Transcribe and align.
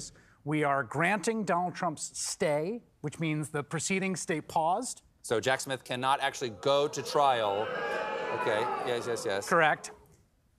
is 0.00 0.12
we 0.44 0.64
are 0.64 0.82
granting 0.82 1.44
Donald 1.44 1.74
Trump's 1.74 2.10
stay, 2.18 2.82
which 3.02 3.18
means 3.20 3.50
the 3.50 3.62
proceedings 3.62 4.20
stay 4.20 4.40
paused. 4.40 5.02
So 5.22 5.38
Jack 5.38 5.60
Smith 5.60 5.84
cannot 5.84 6.20
actually 6.20 6.50
go 6.62 6.88
to 6.88 7.02
trial. 7.02 7.66
Okay. 8.40 8.64
Yes, 8.86 9.04
yes, 9.06 9.24
yes. 9.26 9.48
Correct. 9.48 9.90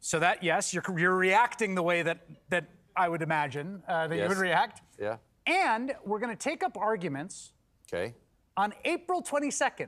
So 0.02 0.20
that 0.20 0.44
yes, 0.44 0.74
you're 0.74 0.84
you're 0.98 1.16
reacting 1.16 1.74
the 1.76 1.84
way 1.84 2.04
that 2.04 2.20
that 2.50 2.66
I 2.96 3.10
would 3.10 3.22
imagine 3.22 3.82
uh, 3.88 4.08
that 4.08 4.18
you 4.18 4.28
would 4.28 4.38
react. 4.38 4.82
Yeah. 5.00 5.18
And 5.48 5.94
we're 6.06 6.20
going 6.20 6.36
to 6.38 6.44
take 6.50 6.62
up 6.64 6.78
arguments 6.78 7.54
Okay. 7.92 8.14
on 8.56 8.74
April 8.86 9.24
22nd, 9.24 9.88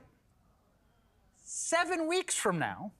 seven 1.44 2.08
weeks 2.08 2.34
from 2.34 2.58
now, 2.58 2.92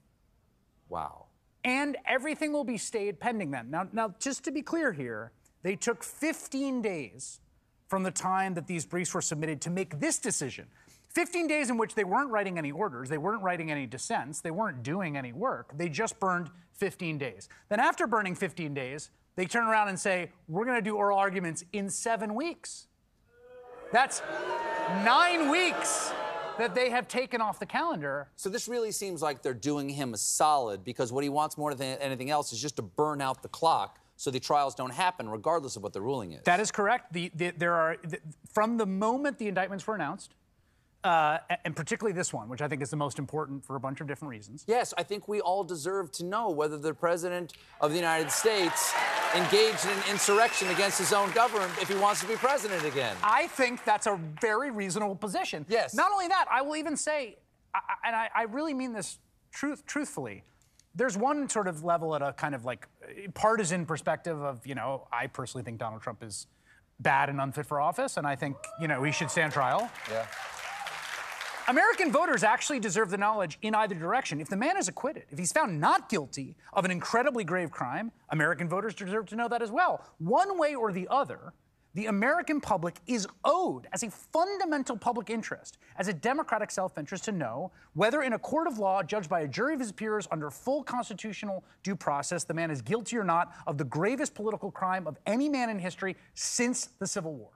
Wow. 0.89 1.25
and 1.65 1.97
everything 2.07 2.53
will 2.53 2.63
be 2.63 2.77
stayed 2.77 3.19
pending 3.19 3.51
then. 3.51 3.69
Now, 3.69 3.87
now, 3.91 4.15
just 4.19 4.43
to 4.45 4.51
be 4.51 4.61
clear 4.61 4.93
here, 4.93 5.31
they 5.65 5.75
took 5.75 6.03
15 6.03 6.83
days 6.83 7.39
from 7.87 8.03
the 8.03 8.11
time 8.11 8.53
that 8.53 8.67
these 8.67 8.85
briefs 8.85 9.15
were 9.15 9.21
submitted 9.21 9.61
to 9.61 9.71
make 9.71 9.99
this 9.99 10.19
decision. 10.19 10.67
15 11.09 11.47
days 11.47 11.71
in 11.71 11.77
which 11.77 11.95
they 11.95 12.03
weren't 12.03 12.29
writing 12.29 12.59
any 12.59 12.71
orders, 12.71 13.09
they 13.09 13.17
weren't 13.17 13.41
writing 13.41 13.71
any 13.71 13.87
dissents, 13.87 14.41
they 14.41 14.51
weren't 14.51 14.83
doing 14.83 15.17
any 15.17 15.33
work. 15.33 15.75
They 15.75 15.89
just 15.89 16.19
burned 16.19 16.51
15 16.73 17.17
days. 17.17 17.49
Then, 17.69 17.79
after 17.79 18.05
burning 18.05 18.35
15 18.35 18.75
days, 18.75 19.09
they 19.37 19.45
turn 19.45 19.65
around 19.65 19.87
and 19.87 19.99
say, 19.99 20.29
We're 20.47 20.65
going 20.65 20.77
to 20.77 20.87
do 20.87 20.97
oral 20.97 21.17
arguments 21.17 21.63
in 21.73 21.89
seven 21.89 22.35
weeks. 22.35 22.85
That's 23.91 24.21
nine 25.03 25.49
weeks 25.49 26.13
that 26.59 26.75
they 26.75 26.91
have 26.91 27.07
taken 27.07 27.41
off 27.41 27.57
the 27.57 27.65
calendar. 27.65 28.27
So 28.35 28.49
this 28.49 28.67
really 28.67 28.91
seems 28.91 29.23
like 29.23 29.41
they're 29.41 29.55
doing 29.55 29.89
him 29.89 30.13
a 30.13 30.17
solid 30.17 30.83
because 30.83 31.11
what 31.11 31.23
he 31.23 31.29
wants 31.29 31.57
more 31.57 31.73
than 31.73 31.97
anything 31.97 32.29
else 32.29 32.53
is 32.53 32.61
just 32.61 32.75
to 32.75 32.83
burn 32.83 33.19
out 33.19 33.41
the 33.41 33.49
clock 33.49 33.97
so 34.17 34.31
the 34.31 34.39
trials 34.39 34.75
don't 34.75 34.93
happen, 34.93 35.27
regardless 35.29 35.75
of 35.75 35.83
what 35.83 35.93
the 35.93 36.01
ruling 36.01 36.31
is. 36.31 36.43
That 36.43 36.59
is 36.59 36.71
correct. 36.71 37.11
The, 37.13 37.31
the, 37.35 37.51
there 37.51 37.73
are 37.73 37.97
the, 38.03 38.19
from 38.53 38.77
the 38.77 38.85
moment 38.85 39.37
the 39.37 39.47
indictments 39.47 39.85
were 39.85 39.95
announced, 39.95 40.33
uh, 41.03 41.37
and 41.63 41.75
particularly 41.75 42.15
this 42.15 42.33
one, 42.33 42.49
which 42.49 42.61
I 42.61 42.67
think 42.67 42.81
is 42.81 42.89
the 42.89 42.95
most 42.95 43.19
important 43.19 43.63
for 43.63 43.75
a 43.75 43.79
bunch 43.79 44.01
of 44.01 44.07
different 44.07 44.31
reasons. 44.31 44.63
Yes, 44.67 44.93
I 44.97 45.03
think 45.03 45.27
we 45.27 45.39
all 45.41 45.63
deserve 45.63 46.11
to 46.13 46.23
know 46.25 46.49
whether 46.49 46.77
the 46.79 46.93
President 46.95 47.53
of 47.79 47.91
the 47.91 47.97
United 47.97 48.31
States 48.31 48.91
engaged 49.35 49.83
in 49.85 49.91
an 49.91 50.03
insurrection 50.09 50.69
against 50.69 50.97
his 50.97 51.13
own 51.13 51.29
government 51.33 51.71
if 51.81 51.89
he 51.89 51.95
wants 51.95 52.21
to 52.21 52.27
be 52.27 52.35
president 52.35 52.85
again. 52.85 53.15
I 53.21 53.47
think 53.47 53.83
that's 53.83 54.07
a 54.07 54.17
very 54.41 54.71
reasonable 54.71 55.15
position. 55.15 55.65
Yes. 55.69 55.93
Not 55.93 56.11
only 56.11 56.27
that, 56.29 56.45
I 56.49 56.61
will 56.61 56.77
even 56.77 56.95
say, 56.97 57.35
I- 57.75 57.79
and 58.05 58.15
I, 58.15 58.29
I 58.33 58.43
really 58.43 58.73
mean 58.73 58.93
this 58.93 59.19
truth, 59.51 59.85
truthfully. 59.85 60.43
There's 60.95 61.17
one 61.17 61.49
sort 61.49 61.67
of 61.67 61.83
level 61.83 62.15
at 62.15 62.21
a 62.21 62.33
kind 62.33 62.55
of 62.55 62.63
like 62.63 62.87
partisan 63.33 63.85
perspective 63.85 64.41
of, 64.41 64.65
you 64.65 64.75
know, 64.75 65.07
I 65.11 65.27
personally 65.27 65.63
think 65.63 65.77
Donald 65.77 66.01
Trump 66.01 66.23
is 66.23 66.47
bad 67.01 67.29
and 67.29 67.41
unfit 67.41 67.65
for 67.65 67.81
office, 67.81 68.15
and 68.15 68.25
I 68.25 68.35
think, 68.37 68.55
you 68.79 68.87
know, 68.87 69.03
he 69.03 69.11
should 69.11 69.29
stand 69.29 69.51
trial. 69.51 69.91
Yeah. 70.09 70.25
American 71.67 72.11
voters 72.11 72.43
actually 72.43 72.79
deserve 72.79 73.09
the 73.09 73.17
knowledge 73.17 73.57
in 73.61 73.73
either 73.73 73.95
direction. 73.95 74.39
If 74.39 74.49
the 74.49 74.55
man 74.55 74.77
is 74.77 74.87
acquitted, 74.87 75.23
if 75.31 75.39
he's 75.39 75.51
found 75.51 75.81
not 75.81 76.09
guilty 76.09 76.55
of 76.73 76.85
an 76.85 76.91
incredibly 76.91 77.43
grave 77.43 77.71
crime, 77.71 78.11
American 78.29 78.69
voters 78.69 78.93
deserve 78.93 79.25
to 79.27 79.35
know 79.35 79.47
that 79.47 79.61
as 79.61 79.71
well. 79.71 80.07
One 80.19 80.59
way 80.59 80.75
or 80.75 80.93
the 80.93 81.07
other, 81.09 81.53
the 81.95 82.07
American 82.07 82.59
public 82.59 82.95
is 83.07 83.25
owed, 83.45 83.87
as 83.93 84.03
a 84.03 84.11
fundamental 84.11 84.97
public 84.97 85.29
interest, 85.29 85.77
as 85.97 86.09
a 86.09 86.13
democratic 86.13 86.69
self 86.69 86.97
interest, 86.97 87.23
to 87.23 87.31
know 87.31 87.71
whether 87.93 88.21
in 88.21 88.33
a 88.33 88.39
court 88.39 88.67
of 88.67 88.77
law 88.77 89.01
judged 89.01 89.29
by 89.29 89.41
a 89.41 89.47
jury 89.47 89.73
of 89.73 89.79
his 89.79 89.93
peers 89.93 90.27
under 90.29 90.51
full 90.51 90.83
constitutional 90.83 91.63
due 91.83 91.95
process, 91.95 92.43
the 92.43 92.53
man 92.53 92.69
is 92.69 92.81
guilty 92.81 93.17
or 93.17 93.23
not 93.23 93.53
of 93.65 93.77
the 93.77 93.85
gravest 93.85 94.35
political 94.35 94.71
crime 94.71 95.07
of 95.07 95.17
any 95.25 95.49
man 95.49 95.69
in 95.69 95.79
history 95.79 96.15
since 96.33 96.89
the 96.99 97.07
Civil 97.07 97.33
War. 97.33 97.49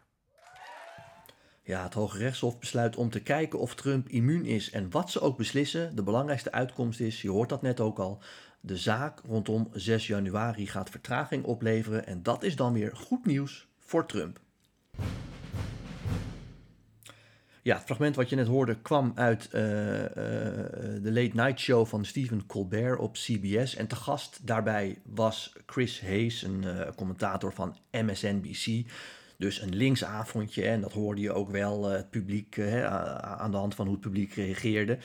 Ja, 1.63 1.83
het 1.83 1.94
Hoge 1.94 2.17
Rechtshof 2.17 2.59
besluit 2.59 2.95
om 2.95 3.09
te 3.09 3.22
kijken 3.22 3.59
of 3.59 3.75
Trump 3.75 4.09
immuun 4.09 4.45
is. 4.45 4.72
En 4.72 4.89
wat 4.89 5.11
ze 5.11 5.22
ook 5.22 5.38
beslissen, 5.38 5.95
de 5.95 6.03
belangrijkste 6.03 6.51
uitkomst 6.51 6.99
is, 6.99 7.22
je 7.22 7.29
hoort 7.29 7.49
dat 7.49 7.61
net 7.61 7.79
ook 7.79 7.99
al, 7.99 8.22
de 8.61 8.78
zaak 8.78 9.22
rondom 9.28 9.69
6 9.72 10.07
januari 10.07 10.67
gaat 10.67 10.89
vertraging 10.89 11.44
opleveren. 11.44 12.05
En 12.05 12.23
dat 12.23 12.44
is 12.44 12.55
dan 12.55 12.73
weer 12.73 12.95
goed 12.95 13.25
nieuws 13.25 13.69
voor 13.89 14.05
Trump. 14.05 14.39
Ja, 17.61 17.75
het 17.75 17.85
fragment 17.85 18.16
wat 18.16 18.29
je 18.29 18.35
net 18.35 18.47
hoorde 18.47 18.81
kwam 18.81 19.11
uit 19.16 19.50
eh, 19.51 20.05
eh, 20.05 20.11
de 21.03 21.11
Late 21.11 21.31
Night 21.33 21.59
Show 21.59 21.85
van 21.85 22.05
Stephen 22.05 22.45
Colbert 22.45 22.99
op 22.99 23.13
CBS. 23.13 23.75
En 23.75 23.88
te 23.88 23.95
gast 23.95 24.47
daarbij 24.47 25.01
was 25.03 25.53
Chris 25.66 26.01
Hayes, 26.01 26.41
een 26.41 26.63
eh, 26.63 26.91
commentator 26.95 27.53
van 27.53 27.78
MSNBC. 27.91 28.85
Dus 29.39 29.61
een 29.61 29.75
linksavondje, 29.75 30.63
en 30.63 30.81
dat 30.81 30.94
hoorde 30.94 31.22
je 31.22 31.33
ook 31.33 31.50
wel, 31.51 31.89
eh, 31.89 31.95
het 31.95 32.09
publiek, 32.09 32.57
eh, 32.57 32.85
aan 33.22 33.51
de 33.51 33.57
hand 33.57 33.75
van 33.75 33.85
hoe 33.85 33.95
het 33.95 34.03
publiek 34.03 34.33
reageerde. 34.33 34.97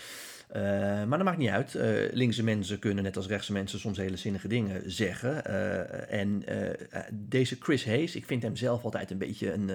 Eh, 0.48 0.62
maar 1.04 1.18
dat 1.18 1.24
maakt 1.24 1.38
niet 1.38 1.48
uit. 1.48 1.74
Eh, 1.74 2.12
linkse 2.12 2.42
mensen 2.44 2.78
kunnen 2.78 3.04
net 3.04 3.16
als 3.16 3.26
rechtse 3.26 3.52
mensen 3.52 3.78
soms 3.78 3.98
hele 3.98 4.16
zinnige 4.16 4.48
dingen 4.48 4.90
zeggen. 4.90 5.44
En 6.08 6.44
deze 7.12 7.56
Chris 7.60 7.84
Hayes, 7.84 8.16
ik 8.16 8.26
vind 8.26 8.42
hem 8.42 8.56
zelf 8.56 8.84
altijd 8.84 9.10
een 9.10 9.18
beetje 9.18 9.52
een... 9.52 9.70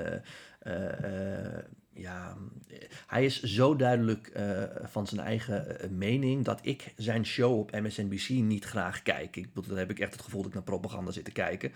ja, 1.99 2.37
hij 3.07 3.25
is 3.25 3.43
zo 3.43 3.75
duidelijk 3.75 4.27
eh, 4.27 4.63
van 4.83 5.07
zijn 5.07 5.21
eigen 5.21 5.79
eh, 5.79 5.89
mening 5.89 6.45
dat 6.45 6.59
ik 6.61 6.93
zijn 6.97 7.25
show 7.25 7.59
op 7.59 7.71
MSNBC 7.71 8.29
niet 8.29 8.65
graag 8.65 9.01
kijk. 9.01 9.35
Ik, 9.35 9.47
dan 9.67 9.77
heb 9.77 9.89
ik 9.89 9.99
echt 9.99 10.13
het 10.13 10.21
gevoel 10.21 10.39
dat 10.39 10.49
ik 10.49 10.55
naar 10.55 10.63
propaganda 10.63 11.11
zit 11.11 11.25
te 11.25 11.31
kijken. 11.31 11.71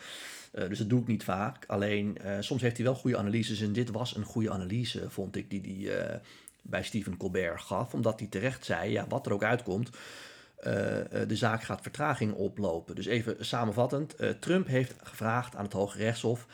Eh, 0.52 0.68
dus 0.68 0.78
dat 0.78 0.90
doe 0.90 1.02
ik 1.02 1.08
niet 1.08 1.24
vaak. 1.24 1.66
Alleen 1.68 2.18
soms 2.40 2.62
heeft 2.62 2.78
hij 2.78 2.86
wel 2.86 2.96
goede 2.96 3.18
analyses. 3.18 3.62
En 3.62 3.74
dit 3.74 3.90
was 3.90 4.16
een 4.16 4.24
goede 4.24 4.52
analyse, 4.52 5.10
vond 5.10 5.36
ik, 5.36 5.50
die 5.50 5.86
hij 5.86 5.98
eh, 5.98 6.20
bij 6.62 6.84
Stephen 6.84 7.18
Colbert 7.18 7.62
gaf. 7.62 7.94
Omdat 7.94 8.20
hij 8.20 8.28
terecht 8.28 8.66
zei, 8.66 8.92
ja, 8.92 9.08
wat 9.08 9.26
er 9.26 9.34
ook 9.34 9.44
uitkomt. 9.44 9.90
de 11.28 11.36
zaak 11.36 11.64
gaat 11.64 11.82
vertraging 11.82 12.34
oplopen. 12.34 12.96
Dus 12.96 13.06
even 13.06 13.46
samenvattend. 13.46 14.16
Trump 14.40 14.68
heeft 14.68 14.96
gevraagd 15.04 15.56
aan 15.56 15.64
het 15.64 15.74
Hoge 15.74 15.98
Rechtshof. 15.98 16.48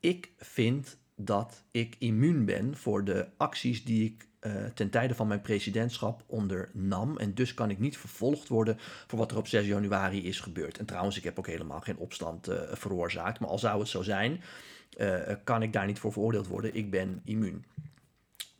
ik 0.00 0.30
vind 0.38 0.96
dat 1.16 1.64
ik 1.70 1.96
immuun 1.98 2.44
ben 2.44 2.76
voor 2.76 3.04
de 3.04 3.28
acties 3.36 3.84
die 3.84 4.04
ik 4.04 4.28
eh, 4.42 4.64
ten 4.74 4.90
tijde 4.90 5.14
van 5.14 5.26
mijn 5.26 5.40
presidentschap 5.40 6.24
ondernam. 6.26 7.18
En 7.18 7.34
dus 7.34 7.54
kan 7.54 7.70
ik 7.70 7.78
niet 7.78 7.98
vervolgd 7.98 8.48
worden 8.48 8.78
voor 9.06 9.18
wat 9.18 9.30
er 9.30 9.36
op 9.36 9.46
6 9.46 9.66
januari 9.66 10.26
is 10.26 10.40
gebeurd. 10.40 10.78
En 10.78 10.86
trouwens, 10.86 11.16
ik 11.16 11.24
heb 11.24 11.38
ook 11.38 11.46
helemaal 11.46 11.80
geen 11.80 11.96
opstand 11.96 12.48
eh, 12.48 12.58
veroorzaakt. 12.72 13.40
Maar 13.40 13.48
al 13.48 13.58
zou 13.58 13.78
het 13.80 13.88
zo 13.88 14.02
zijn, 14.02 14.42
eh, 14.96 15.18
kan 15.44 15.62
ik 15.62 15.72
daar 15.72 15.86
niet 15.86 15.98
voor 15.98 16.12
veroordeeld 16.12 16.46
worden. 16.46 16.74
Ik 16.74 16.90
ben 16.90 17.20
immuun. 17.24 17.64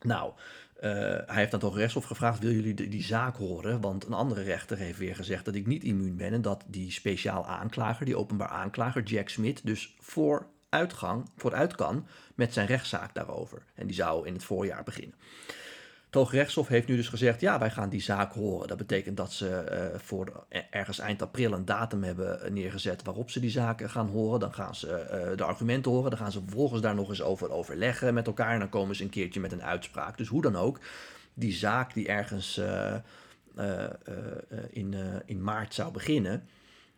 Nou, 0.01 0.33
hij 0.81 1.25
heeft 1.27 1.55
aan 1.55 1.59
het 1.59 1.63
Hoge 1.63 1.79
Rechtshof 1.79 2.05
gevraagd: 2.05 2.39
wil 2.39 2.53
jullie 2.53 2.75
die 2.75 3.03
zaak 3.03 3.37
horen? 3.37 3.81
Want 3.81 4.07
een 4.07 4.13
andere 4.13 4.43
rechter 4.43 4.77
heeft 4.77 4.99
weer 4.99 5.17
gezegd 5.17 5.45
dat 5.45 5.55
ik 5.55 5.67
niet 5.67 5.85
immuun 5.85 6.17
ben 6.17 6.33
en 6.33 6.43
dat 6.43 6.65
die 6.67 6.91
speciaal 6.91 7.47
aanklager, 7.47 8.07
die 8.07 8.17
openbaar 8.17 8.49
aanklager 8.49 9.03
Jack 9.03 9.29
Smith, 9.29 9.67
dus 9.67 9.95
voor 10.01 10.47
uitgang, 10.73 11.29
vooruit 11.37 11.75
kan 11.75 12.07
met 12.35 12.53
zijn 12.53 12.67
rechtszaak 12.67 13.15
daarover. 13.15 13.63
En 13.75 13.87
die 13.87 13.97
zou 13.97 14.27
in 14.27 14.33
het 14.33 14.45
voorjaar 14.45 14.83
beginnen. 14.83 15.15
Het 16.13 16.21
Hoge 16.21 16.37
Rechtshof 16.37 16.69
heeft 16.69 16.89
nu 16.89 16.97
dus 16.97 17.09
gezegd: 17.09 17.41
ja, 17.41 17.59
wij 17.59 17.71
gaan 17.71 17.89
die 17.89 18.01
zaak 18.01 18.33
horen. 18.33 18.69
Dat 18.69 18.77
betekent 18.77 19.17
dat 19.17 19.33
ze 19.33 19.49
eh, 19.49 19.99
voor 19.99 20.47
ergens 20.71 20.99
eind 20.99 21.23
april 21.23 21.53
een 21.53 21.65
datum 21.65 22.03
hebben 22.03 22.53
neergezet 22.53 23.03
waarop 23.03 23.31
ze 23.31 23.41
die 23.41 23.51
zaken 23.51 23.91
gaan 23.91 24.09
horen. 24.09 24.41
Dan 24.41 24.55
gaan 24.55 24.75
ze 24.75 24.95
eh, 24.95 25.37
de 25.37 25.45
argumenten 25.45 25.91
horen. 25.91 26.11
Dan 26.11 26.19
gaan 26.19 26.33
ze 26.33 26.41
vervolgens 26.41 26.81
daar 26.81 26.95
nog 26.95 27.09
eens 27.09 27.23
over 27.23 27.51
overleggen 27.51 28.15
met 28.15 28.27
elkaar. 28.27 28.53
En 28.53 28.59
dan 28.59 28.69
komen 28.69 28.97
ze 28.97 29.03
een 29.03 29.11
keertje 29.11 29.41
met 29.41 29.53
een 29.53 29.63
uitspraak. 29.63 30.17
Dus 30.17 30.29
hoe 30.29 30.43
dan 30.43 30.57
ook, 30.57 30.81
die 31.35 31.53
zaak 31.53 31.95
die 31.95 32.09
ergens 32.09 32.59
eh, 32.59 32.95
in, 34.71 34.95
in 35.25 35.43
maart 35.43 35.75
zou 35.75 35.93
beginnen. 35.93 36.49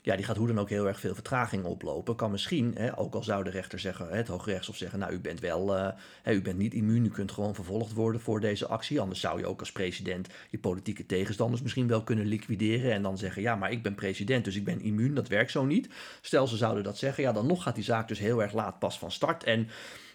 Ja, 0.05 0.17
die 0.17 0.25
gaat 0.25 0.37
hoe 0.37 0.47
dan 0.47 0.59
ook 0.59 0.69
heel 0.69 0.87
erg 0.87 1.01
veel 1.01 1.15
vertraging 1.15 1.65
oplopen. 1.65 2.17
Kan 2.17 2.31
misschien, 2.31 2.75
hè, 2.77 2.99
ook 2.99 3.15
al 3.15 3.23
zou 3.23 3.45
de 3.45 3.51
rechter 3.51 3.79
zeggen, 3.79 4.09
het 4.09 4.29
Hoge 4.29 4.51
Rechtshof 4.51 4.77
zeggen, 4.77 4.99
nou, 4.99 5.13
u 5.13 5.21
bent 5.21 5.41
wel, 5.41 5.77
eh, 5.77 5.89
hè, 6.23 6.33
u 6.33 6.43
bent 6.43 6.59
niet 6.59 6.75
immuun, 6.75 7.05
u 7.05 7.09
kunt 7.09 7.33
gewoon 7.33 7.55
vervolgd 7.55 7.93
worden 7.93 8.21
voor 8.21 8.41
deze 8.41 8.67
actie. 8.67 9.01
Anders 9.01 9.21
zou 9.21 9.39
je 9.39 9.47
ook 9.47 9.61
als 9.61 9.73
president 9.73 10.29
je 10.51 10.59
politieke 10.59 11.07
tegenstanders 11.07 11.63
misschien 11.63 11.87
wel 11.87 12.03
kunnen 12.03 12.27
liquideren 12.27 12.93
en 12.93 13.03
dan 13.03 13.19
zeggen, 13.19 13.43
ja, 13.43 13.57
maar 13.57 13.71
ik 13.71 13.83
ben 13.83 13.95
president, 13.95 14.45
dus 14.45 14.57
ik 14.57 14.65
ben 14.65 14.81
immuun. 14.81 15.15
Dat 15.15 15.29
werkt 15.29 15.51
zo 15.51 15.65
niet. 15.65 15.89
Stel, 16.21 16.47
ze 16.47 16.57
zouden 16.57 16.85
dat 16.85 16.99
zeggen, 16.99 17.23
ja, 17.23 17.33
dan 17.33 17.47
nog 17.47 17.63
gaat 17.63 17.75
die 17.75 17.85
zaak 17.85 18.09
dus 18.09 18.19
heel 18.19 18.43
erg 18.43 18.53
laat 18.53 18.79
pas 18.79 18.99
van 18.99 19.11
start. 19.11 19.45
En 19.45 19.69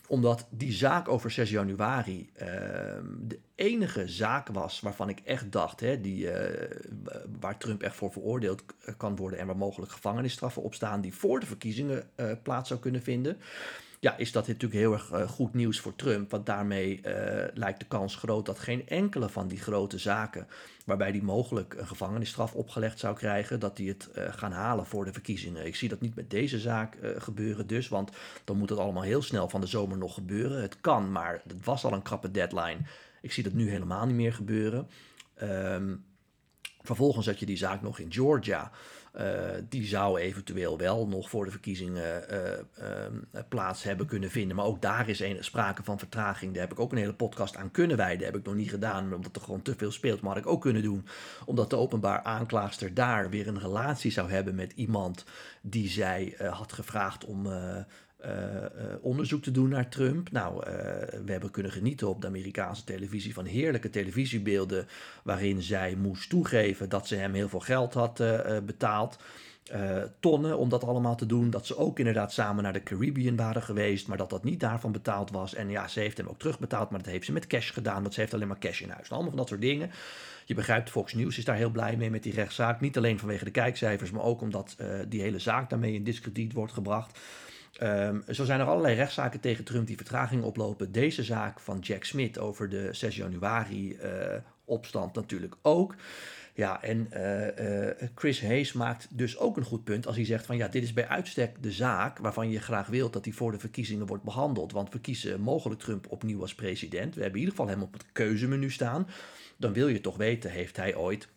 omdat 0.09 0.47
die 0.49 0.71
zaak 0.71 1.07
over 1.07 1.31
6 1.31 1.49
januari 1.49 2.29
ehm, 2.33 3.05
de 3.19 3.39
enige 3.55 4.07
zaak 4.07 4.47
was 4.47 4.79
waarvan 4.79 5.09
ik 5.09 5.19
echt 5.19 5.51
dacht, 5.51 5.79
hè, 5.79 6.01
die, 6.01 6.31
eh, 6.31 6.77
waar 7.39 7.57
Trump 7.57 7.81
echt 7.81 7.95
voor 7.95 8.11
veroordeeld 8.11 8.63
kan 8.97 9.15
worden 9.15 9.39
en 9.39 9.47
waar 9.47 9.57
mogelijk 9.57 9.91
gevangenisstraffen 9.91 10.61
op 10.61 10.73
staan, 10.73 11.01
die 11.01 11.13
voor 11.13 11.39
de 11.39 11.45
verkiezingen 11.45 12.09
eh, 12.15 12.31
plaats 12.43 12.67
zou 12.67 12.79
kunnen 12.79 13.01
vinden. 13.01 13.37
Ja, 13.99 14.17
is 14.17 14.31
dat 14.31 14.47
natuurlijk 14.47 14.79
heel 14.79 14.93
erg 14.93 15.11
eh, 15.11 15.29
goed 15.29 15.53
nieuws 15.53 15.79
voor 15.79 15.95
Trump. 15.95 16.31
Want 16.31 16.45
daarmee 16.45 17.01
eh, 17.01 17.47
lijkt 17.53 17.79
de 17.79 17.85
kans 17.85 18.15
groot 18.15 18.45
dat 18.45 18.59
geen 18.59 18.87
enkele 18.87 19.29
van 19.29 19.47
die 19.47 19.57
grote 19.57 19.97
zaken, 19.97 20.47
waarbij 20.85 21.09
hij 21.09 21.21
mogelijk 21.21 21.73
een 21.73 21.87
gevangenisstraf 21.87 22.53
opgelegd 22.53 22.99
zou 22.99 23.15
krijgen, 23.15 23.59
dat 23.59 23.77
hij 23.77 23.87
het 23.87 24.09
uh, 24.17 24.23
gaan 24.33 24.51
halen 24.51 24.85
voor 24.85 25.05
de 25.05 25.13
verkiezingen. 25.13 25.65
Ik 25.65 25.75
zie 25.75 25.89
dat 25.89 26.01
niet 26.01 26.15
met 26.15 26.29
deze 26.29 26.59
zaak 26.59 26.97
gebeuren 27.17 27.67
dus, 27.67 27.87
want 27.87 28.11
dan 28.43 28.57
moet 28.57 28.69
het 28.69 28.79
allemaal 28.79 29.03
heel 29.03 29.21
snel 29.21 29.49
van 29.49 29.61
de 29.61 29.67
zomer 29.67 29.97
nog 29.97 30.13
gebeuren. 30.13 30.61
Het 30.61 30.81
kan, 30.81 31.11
maar 31.11 31.41
het 31.47 31.65
was 31.65 31.83
al 31.83 31.93
een 31.93 32.01
krappe 32.01 32.31
deadline. 32.31 32.79
Ik 33.21 33.31
zie 33.31 33.43
dat 33.43 33.53
nu 33.53 33.69
helemaal 33.69 34.05
niet 34.05 34.15
meer 34.15 34.33
gebeuren. 34.33 34.87
Um, 35.43 36.05
vervolgens 36.81 37.25
had 37.25 37.39
je 37.39 37.45
die 37.45 37.57
zaak 37.57 37.81
nog 37.81 37.99
in 37.99 38.11
Georgia. 38.11 38.71
Uh, 39.15 39.23
die 39.69 39.85
zou 39.85 40.19
eventueel 40.19 40.77
wel 40.77 41.07
nog 41.07 41.29
voor 41.29 41.45
de 41.45 41.51
verkiezingen 41.51 42.23
uh, 42.31 42.87
uh, 43.33 43.41
plaats 43.49 43.83
hebben 43.83 44.05
kunnen 44.05 44.29
vinden. 44.29 44.55
Maar 44.55 44.65
ook 44.65 44.81
daar 44.81 45.09
is 45.09 45.19
een, 45.19 45.43
sprake 45.43 45.83
van 45.83 45.99
vertraging. 45.99 46.53
Daar 46.53 46.61
heb 46.61 46.71
ik 46.71 46.79
ook 46.79 46.91
een 46.91 46.97
hele 46.97 47.13
podcast 47.13 47.55
aan 47.55 47.71
kunnen 47.71 47.97
wijden. 47.97 48.25
Heb 48.25 48.35
ik 48.35 48.45
nog 48.45 48.55
niet 48.55 48.69
gedaan, 48.69 49.13
omdat 49.13 49.35
er 49.35 49.41
gewoon 49.41 49.61
te 49.61 49.75
veel 49.77 49.91
speelt. 49.91 50.21
Maar 50.21 50.33
had 50.33 50.43
ik 50.43 50.49
ook 50.49 50.61
kunnen 50.61 50.83
doen, 50.83 51.07
omdat 51.45 51.69
de 51.69 51.75
openbaar 51.75 52.21
aanklaagster 52.21 52.93
daar 52.93 53.29
weer 53.29 53.47
een 53.47 53.59
relatie 53.59 54.11
zou 54.11 54.31
hebben 54.31 54.55
met 54.55 54.71
iemand 54.75 55.25
die 55.61 55.89
zij 55.89 56.35
had 56.49 56.73
gevraagd 56.73 57.25
om 57.25 57.47
uh, 58.25 58.29
onderzoek 59.01 59.43
te 59.43 59.51
doen 59.51 59.69
naar 59.69 59.89
Trump. 59.89 60.31
Nou, 60.31 60.55
uh, 60.55 60.73
we 61.25 61.31
hebben 61.31 61.51
kunnen 61.51 61.71
genieten 61.71 62.07
op 62.07 62.21
de 62.21 62.27
Amerikaanse 62.27 62.83
televisie 62.83 63.33
van 63.33 63.45
heerlijke 63.45 63.89
televisiebeelden. 63.89 64.87
waarin 65.23 65.61
zij 65.61 65.95
moest 65.95 66.29
toegeven 66.29 66.89
dat 66.89 67.07
ze 67.07 67.15
hem 67.15 67.33
heel 67.33 67.49
veel 67.49 67.59
geld 67.59 67.93
had 67.93 68.23
betaald. 68.65 69.17
tonnen 70.19 70.57
om 70.57 70.69
dat 70.69 70.83
allemaal 70.83 71.15
te 71.15 71.25
doen. 71.25 71.49
Dat 71.49 71.65
ze 71.65 71.77
ook 71.77 71.99
inderdaad 71.99 72.33
samen 72.33 72.63
naar 72.63 72.73
de 72.73 72.83
Caribbean 72.83 73.35
waren 73.35 73.61
geweest. 73.61 74.07
maar 74.07 74.17
dat 74.17 74.29
dat 74.29 74.43
niet 74.43 74.59
daarvan 74.59 74.91
betaald 74.91 75.31
was. 75.31 75.55
En 75.55 75.69
ja, 75.69 75.87
ze 75.87 75.99
heeft 75.99 76.17
hem 76.17 76.27
ook 76.27 76.39
terugbetaald. 76.39 76.89
maar 76.89 76.99
dat 76.99 77.11
heeft 77.11 77.25
ze 77.25 77.31
met 77.31 77.47
cash 77.47 77.73
gedaan. 77.73 78.01
Want 78.01 78.13
ze 78.13 78.19
heeft 78.19 78.33
alleen 78.33 78.47
maar 78.47 78.59
cash 78.59 78.81
in 78.81 78.89
huis. 78.89 79.09
Allemaal 79.09 79.29
van 79.29 79.39
dat 79.39 79.47
soort 79.47 79.61
dingen. 79.61 79.91
Je 80.45 80.53
begrijpt, 80.55 80.89
Fox 80.89 81.13
News 81.13 81.37
is 81.37 81.45
daar 81.45 81.55
heel 81.55 81.69
blij 81.69 81.97
mee 81.97 82.09
met 82.09 82.23
die 82.23 82.33
rechtszaak. 82.33 82.81
Niet 82.81 82.97
alleen 82.97 83.19
vanwege 83.19 83.45
de 83.45 83.51
kijkcijfers, 83.51 84.11
maar 84.11 84.23
ook 84.23 84.41
omdat 84.41 84.77
die 85.07 85.21
hele 85.21 85.39
zaak 85.39 85.69
daarmee 85.69 85.93
in 85.93 86.03
discrediet 86.03 86.53
wordt 86.53 86.73
gebracht. 86.73 87.19
Um, 87.83 88.23
zo 88.29 88.45
zijn 88.45 88.59
er 88.59 88.65
allerlei 88.65 88.95
rechtszaken 88.95 89.39
tegen 89.39 89.63
Trump 89.63 89.87
die 89.87 89.95
vertraging 89.95 90.43
oplopen. 90.43 90.91
Deze 90.91 91.23
zaak 91.23 91.59
van 91.59 91.79
Jack 91.79 92.03
Smith 92.03 92.39
over 92.39 92.69
de 92.69 92.89
6 92.91 93.15
januari 93.15 93.93
uh, 93.93 94.01
opstand 94.65 95.15
natuurlijk 95.15 95.55
ook. 95.61 95.95
Ja, 96.53 96.83
en 96.83 97.09
uh, 97.13 97.85
uh, 97.87 97.91
Chris 98.15 98.41
Hayes 98.41 98.73
maakt 98.73 99.07
dus 99.09 99.37
ook 99.37 99.57
een 99.57 99.63
goed 99.63 99.83
punt 99.83 100.07
als 100.07 100.15
hij 100.15 100.25
zegt 100.25 100.45
van 100.45 100.57
ja, 100.57 100.67
dit 100.67 100.83
is 100.83 100.93
bij 100.93 101.07
uitstek 101.07 101.63
de 101.63 101.71
zaak 101.71 102.17
waarvan 102.17 102.49
je 102.49 102.59
graag 102.59 102.87
wilt 102.87 103.13
dat 103.13 103.25
hij 103.25 103.33
voor 103.33 103.51
de 103.51 103.59
verkiezingen 103.59 104.05
wordt 104.05 104.23
behandeld. 104.23 104.71
Want 104.71 104.93
we 104.93 104.99
kiezen 104.99 105.41
mogelijk 105.41 105.79
Trump 105.81 106.11
opnieuw 106.11 106.41
als 106.41 106.55
president. 106.55 107.15
We 107.15 107.21
hebben 107.21 107.39
in 107.39 107.45
ieder 107.45 107.57
geval 107.57 107.73
hem 107.73 107.83
op 107.83 107.93
het 107.93 108.05
keuzemenu 108.11 108.69
staan. 108.69 109.07
Dan 109.57 109.73
wil 109.73 109.87
je 109.87 110.01
toch 110.01 110.17
weten, 110.17 110.51
heeft 110.51 110.77
hij 110.77 110.95
ooit 110.95 111.27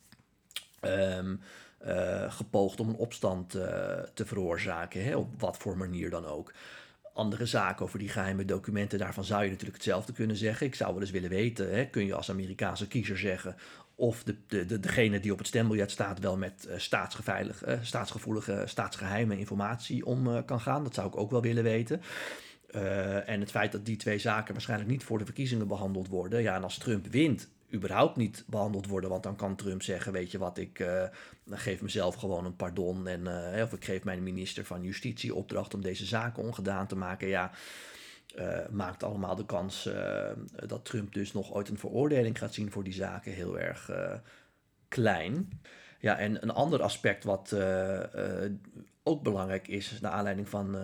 um, 0.80 1.40
uh, 1.86 2.32
gepoogd 2.32 2.80
om 2.80 2.88
een 2.88 2.96
opstand 2.96 3.54
uh, 3.54 3.62
te 4.14 4.26
veroorzaken, 4.26 5.04
hè, 5.04 5.16
op 5.16 5.40
wat 5.40 5.56
voor 5.56 5.76
manier 5.76 6.10
dan 6.10 6.26
ook. 6.26 6.52
Andere 7.14 7.46
zaken 7.46 7.84
over 7.84 7.98
die 7.98 8.08
geheime 8.08 8.44
documenten, 8.44 8.98
daarvan 8.98 9.24
zou 9.24 9.42
je 9.42 9.50
natuurlijk 9.50 9.76
hetzelfde 9.76 10.12
kunnen 10.12 10.36
zeggen. 10.36 10.66
Ik 10.66 10.74
zou 10.74 10.92
wel 10.92 11.00
eens 11.00 11.10
willen 11.10 11.30
weten, 11.30 11.74
hè, 11.74 11.84
kun 11.86 12.06
je 12.06 12.14
als 12.14 12.30
Amerikaanse 12.30 12.88
kiezer 12.88 13.18
zeggen 13.18 13.56
of 13.94 14.22
de, 14.22 14.36
de, 14.46 14.66
de, 14.66 14.80
degene 14.80 15.20
die 15.20 15.32
op 15.32 15.38
het 15.38 15.46
stembiljet 15.46 15.90
staat 15.90 16.18
wel 16.18 16.36
met 16.36 16.66
uh, 16.68 16.74
staatsgevoelige, 17.80 18.62
staatsgeheime 18.64 19.38
informatie 19.38 20.06
om 20.06 20.44
kan 20.44 20.60
gaan. 20.60 20.84
Dat 20.84 20.94
zou 20.94 21.06
ik 21.08 21.16
ook 21.16 21.30
wel 21.30 21.42
willen 21.42 21.62
weten. 21.62 22.00
en 23.26 23.40
het 23.40 23.50
feit 23.50 23.72
dat 23.72 23.86
die 23.86 23.96
twee 23.96 24.18
zaken 24.18 24.52
waarschijnlijk 24.52 24.90
niet 24.90 25.04
voor 25.04 25.18
de 25.18 25.24
verkiezingen 25.24 25.68
behandeld 25.68 26.08
worden. 26.08 26.42
Ja, 26.42 26.54
en 26.54 26.62
als 26.62 26.78
Trump 26.78 27.06
wint, 27.06 27.48
überhaupt 27.74 28.16
niet 28.16 28.44
behandeld 28.46 28.86
worden. 28.86 29.10
Want 29.10 29.22
dan 29.22 29.36
kan 29.36 29.56
Trump 29.56 29.82
zeggen, 29.82 30.12
weet 30.12 30.30
je 30.30 30.38
wat, 30.38 30.58
ik 30.58 30.78
uh, 30.78 31.04
geef 31.50 31.82
mezelf 31.82 32.14
gewoon 32.14 32.44
een 32.44 32.56
pardon. 32.56 33.06
En, 33.06 33.20
uh, 33.20 33.62
of 33.62 33.72
ik 33.72 33.84
geef 33.84 34.04
mijn 34.04 34.22
minister 34.22 34.64
van 34.64 34.82
Justitie 34.82 35.34
opdracht 35.34 35.74
om 35.74 35.82
deze 35.82 36.04
zaken 36.04 36.42
ongedaan 36.42 36.86
te 36.86 36.96
maken. 36.96 37.28
Ja, 37.28 37.50
uh, 38.38 38.58
maakt 38.70 39.02
allemaal 39.02 39.36
de 39.36 39.46
kans 39.46 39.88
dat 40.66 40.84
Trump 40.84 41.12
dus 41.12 41.32
nog 41.32 41.52
ooit 41.54 41.68
een 41.68 41.78
veroordeling 41.78 42.38
gaat 42.38 42.54
zien 42.54 42.70
voor 42.70 42.84
die 42.84 42.92
zaken 42.92 43.32
heel 43.32 43.58
erg 43.58 43.90
klein. 44.88 45.60
Ja, 45.98 46.18
en 46.18 46.42
een 46.42 46.50
ander 46.50 46.82
aspect 46.82 47.24
wat 47.24 47.56
ook 49.02 49.22
belangrijk 49.22 49.68
is, 49.68 49.98
naar 50.00 50.12
aanleiding 50.12 50.48
van 50.48 50.76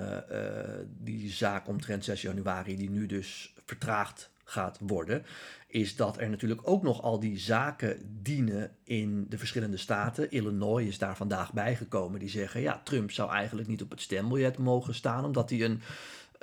die 0.99 1.31
zaak 1.31 1.69
omtrent 1.69 2.05
6 2.05 2.23
januari, 2.23 2.76
die 2.76 2.90
nu 2.90 3.06
dus 3.06 3.55
vertraagd 3.64 4.31
gaat 4.49 4.79
worden, 4.81 5.25
is 5.70 5.97
dat 5.97 6.20
er 6.20 6.31
natuurlijk 6.31 6.61
ook 6.65 6.82
nog 6.82 7.03
al 7.03 7.20
die 7.20 7.38
zaken 7.38 8.20
dienen 8.23 8.70
in 8.85 9.26
de 9.29 9.38
verschillende 9.38 9.76
staten. 9.76 10.31
Illinois 10.31 10.87
is 10.87 10.99
daar 10.99 11.17
vandaag 11.17 11.53
bijgekomen. 11.53 12.20
Die 12.20 12.29
zeggen, 12.29 12.61
ja, 12.61 12.81
Trump 12.85 13.11
zou 13.11 13.31
eigenlijk 13.31 13.69
niet 13.69 13.82
op 13.82 13.91
het 13.91 14.00
stembiljet 14.00 14.59
mogen 14.59 14.94
staan, 14.94 15.25
omdat 15.25 15.50
hij 15.50 15.65
een 15.65 15.82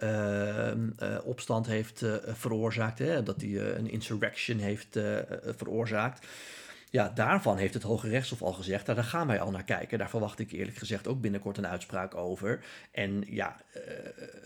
uh, 0.04 0.68
uh, 0.68 1.18
opstand 1.24 1.66
heeft 1.66 2.02
uh, 2.02 2.14
veroorzaakt, 2.26 3.00
hè, 3.00 3.24
dat 3.24 3.42
hij 3.42 3.76
een 3.78 3.90
insurrection 3.90 4.58
heeft 4.58 5.00
veroorzaakt. 5.56 6.28
Ja, 6.90 7.10
daarvan 7.10 7.58
heeft 7.58 7.74
het 7.74 7.84
Hoge 7.84 8.10
Rechtshof 8.10 8.42
al 8.42 8.54
gezegd, 8.54 8.86
daar 8.86 9.04
gaan 9.04 9.28
wij 9.28 9.40
al 9.40 9.52
naar 9.52 9.64
kijken. 9.64 9.98
Daar 9.98 10.10
verwacht 10.10 10.40
ik 10.40 10.52
eerlijk 10.52 10.78
gezegd 10.78 11.08
ook 11.08 11.22
binnenkort 11.22 11.58
een 11.58 11.68
uitspraak 11.68 12.16
over. 12.16 12.66
En 12.92 13.24
ja, 13.28 13.58
uh, 13.76 13.82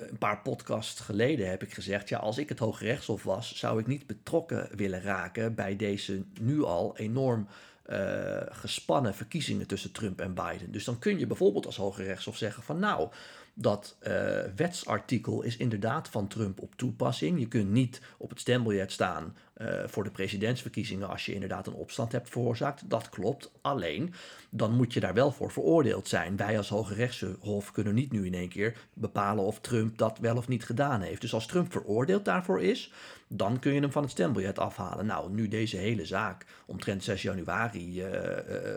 een 0.09 0.17
paar 0.17 0.41
podcasts 0.41 0.99
geleden 0.99 1.49
heb 1.49 1.63
ik 1.63 1.73
gezegd, 1.73 2.09
ja, 2.09 2.17
als 2.17 2.37
ik 2.37 2.49
het 2.49 2.59
Hoge 2.59 2.85
Rechtshof 2.85 3.23
was, 3.23 3.55
zou 3.55 3.79
ik 3.79 3.87
niet 3.87 4.07
betrokken 4.07 4.69
willen 4.75 5.01
raken 5.01 5.55
bij 5.55 5.75
deze 5.75 6.23
nu 6.41 6.63
al 6.63 6.97
enorm 6.97 7.47
uh, 7.89 8.37
gespannen 8.49 9.15
verkiezingen 9.15 9.67
tussen 9.67 9.91
Trump 9.91 10.21
en 10.21 10.33
Biden. 10.33 10.71
Dus 10.71 10.83
dan 10.83 10.99
kun 10.99 11.19
je 11.19 11.27
bijvoorbeeld 11.27 11.65
als 11.65 11.77
Hoge 11.77 12.03
Rechtshof 12.03 12.37
zeggen 12.37 12.63
van 12.63 12.79
nou, 12.79 13.09
dat 13.53 13.97
uh, 14.01 14.11
wetsartikel 14.55 15.41
is 15.41 15.57
inderdaad 15.57 16.09
van 16.09 16.27
Trump 16.27 16.61
op 16.61 16.75
toepassing. 16.75 17.39
Je 17.39 17.47
kunt 17.47 17.69
niet 17.69 18.01
op 18.17 18.29
het 18.29 18.39
stembiljet 18.39 18.91
staan 18.91 19.35
uh, 19.61 19.67
voor 19.85 20.03
de 20.03 20.11
presidentsverkiezingen 20.11 21.09
als 21.09 21.25
je 21.25 21.33
inderdaad 21.33 21.67
een 21.67 21.73
opstand 21.73 22.11
hebt 22.11 22.29
veroorzaakt. 22.29 22.89
Dat 22.89 23.09
klopt. 23.09 23.51
Alleen, 23.61 24.13
dan 24.49 24.75
moet 24.75 24.93
je 24.93 24.99
daar 24.99 25.13
wel 25.13 25.31
voor 25.31 25.51
veroordeeld 25.51 26.07
zijn. 26.07 26.37
Wij 26.37 26.57
als 26.57 26.69
Hoge 26.69 26.93
Rechtshof 26.93 27.71
kunnen 27.71 27.93
niet 27.93 28.11
nu 28.11 28.25
in 28.25 28.33
één 28.33 28.49
keer 28.49 28.77
bepalen 28.93 29.43
of 29.43 29.59
Trump 29.59 29.97
dat 29.97 30.17
wel 30.19 30.37
of 30.37 30.47
niet 30.47 30.65
gedaan 30.65 31.01
heeft. 31.01 31.21
Dus 31.21 31.33
als 31.33 31.45
Trump 31.45 31.71
veroordeeld 31.71 32.25
daarvoor 32.25 32.61
is, 32.61 32.93
dan 33.27 33.59
kun 33.59 33.73
je 33.73 33.81
hem 33.81 33.91
van 33.91 34.01
het 34.01 34.11
stembiljet 34.11 34.59
afhalen. 34.59 35.05
Nou, 35.05 35.31
nu 35.31 35.47
deze 35.47 35.77
hele 35.77 36.05
zaak 36.05 36.45
omtrent 36.65 37.03
6 37.03 37.21
januari 37.21 38.01
uh, 38.01 38.11
uh, 38.11 38.15